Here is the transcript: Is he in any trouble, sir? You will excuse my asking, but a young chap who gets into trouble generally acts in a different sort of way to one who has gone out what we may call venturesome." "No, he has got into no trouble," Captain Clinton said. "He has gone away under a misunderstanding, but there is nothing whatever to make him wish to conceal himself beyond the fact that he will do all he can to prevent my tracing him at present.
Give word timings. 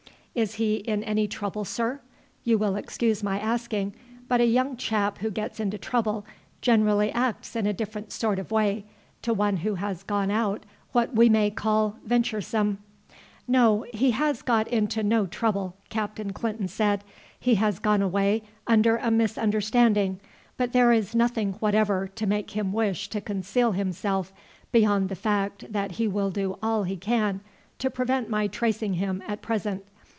Is 0.33 0.53
he 0.53 0.75
in 0.75 1.03
any 1.03 1.27
trouble, 1.27 1.65
sir? 1.65 1.99
You 2.45 2.57
will 2.57 2.77
excuse 2.77 3.21
my 3.21 3.37
asking, 3.37 3.93
but 4.29 4.39
a 4.39 4.45
young 4.45 4.77
chap 4.77 5.17
who 5.17 5.29
gets 5.29 5.59
into 5.59 5.77
trouble 5.77 6.25
generally 6.61 7.11
acts 7.11 7.53
in 7.53 7.67
a 7.67 7.73
different 7.73 8.13
sort 8.13 8.39
of 8.39 8.49
way 8.49 8.85
to 9.23 9.33
one 9.33 9.57
who 9.57 9.75
has 9.75 10.03
gone 10.03 10.31
out 10.31 10.65
what 10.93 11.13
we 11.13 11.27
may 11.27 11.51
call 11.51 11.97
venturesome." 12.05 12.77
"No, 13.45 13.85
he 13.93 14.11
has 14.11 14.41
got 14.41 14.69
into 14.69 15.03
no 15.03 15.25
trouble," 15.25 15.75
Captain 15.89 16.31
Clinton 16.31 16.69
said. 16.69 17.03
"He 17.37 17.55
has 17.55 17.79
gone 17.79 18.01
away 18.01 18.43
under 18.65 18.95
a 18.95 19.11
misunderstanding, 19.11 20.21
but 20.55 20.71
there 20.71 20.93
is 20.93 21.13
nothing 21.13 21.55
whatever 21.59 22.07
to 22.07 22.25
make 22.25 22.51
him 22.51 22.71
wish 22.71 23.09
to 23.09 23.19
conceal 23.19 23.73
himself 23.73 24.31
beyond 24.71 25.09
the 25.09 25.15
fact 25.15 25.73
that 25.73 25.91
he 25.97 26.07
will 26.07 26.29
do 26.31 26.57
all 26.63 26.83
he 26.83 26.95
can 26.95 27.41
to 27.79 27.89
prevent 27.89 28.29
my 28.29 28.47
tracing 28.47 28.93
him 28.93 29.21
at 29.27 29.41
present. 29.41 29.83